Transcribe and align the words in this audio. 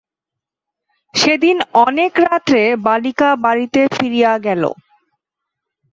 সেদিন 1.13 1.57
অনেক 1.85 2.11
রাত্রে 2.25 2.61
বালিকা 2.85 3.29
বাড়িতে 3.43 3.81
ফিরিয়া 3.95 4.33
গেল। 4.45 4.63